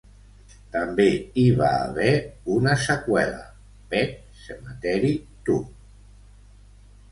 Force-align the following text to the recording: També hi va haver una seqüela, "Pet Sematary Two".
També 0.75 1.03
hi 1.41 1.43
va 1.59 1.67
haver 1.89 2.13
una 2.55 2.73
seqüela, 2.87 3.45
"Pet 3.93 4.19
Sematary 4.49 5.15
Two". 5.51 5.63